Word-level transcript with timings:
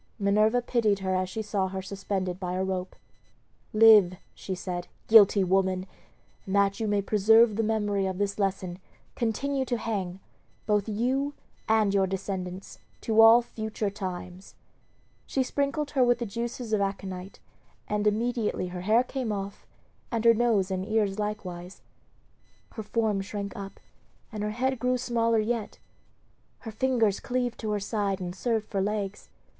Minerva 0.17 0.63
pitied 0.63 0.97
her 1.01 1.13
as 1.13 1.29
she 1.29 1.43
saw 1.43 1.67
her 1.67 1.83
suspended 1.83 2.39
by 2.39 2.53
a 2.55 2.63
rope. 2.63 2.95
"Live," 3.71 4.15
she 4.33 4.55
said, 4.55 4.87
"guilty 5.07 5.43
woman! 5.43 5.85
and 6.47 6.55
that 6.55 6.79
you 6.79 6.87
may 6.87 7.03
preserve 7.03 7.55
the 7.55 7.61
memory 7.61 8.07
of 8.07 8.17
this 8.17 8.39
lesson, 8.39 8.79
continue 9.15 9.63
to 9.65 9.77
hang, 9.77 10.19
both 10.65 10.89
you 10.89 11.35
and 11.69 11.93
your 11.93 12.07
descendants, 12.07 12.79
to 13.01 13.21
all 13.21 13.43
future 13.43 13.91
times." 13.91 14.55
She 15.27 15.43
sprinkled 15.43 15.91
her 15.91 16.03
with 16.03 16.17
the 16.17 16.25
juices 16.25 16.73
of 16.73 16.81
aconite, 16.81 17.39
and 17.87 18.07
immediately 18.07 18.69
her 18.69 18.81
hair 18.81 19.03
came 19.03 19.31
off, 19.31 19.67
and 20.11 20.25
her 20.25 20.33
nose 20.33 20.71
and 20.71 20.83
ears 20.83 21.19
likewise. 21.19 21.83
Her 22.71 22.81
form 22.81 23.21
shrank 23.21 23.55
up, 23.55 23.79
and 24.31 24.41
her 24.41 24.49
head 24.49 24.79
grew 24.79 24.97
smaller 24.97 25.37
yet; 25.37 25.77
her 26.61 26.71
fingers 26.71 27.19
cleaved 27.19 27.59
to 27.59 27.69
her 27.69 27.79
side 27.79 28.19
and 28.19 28.35
served 28.35 28.67
for 28.67 28.81
legs. 28.81 29.29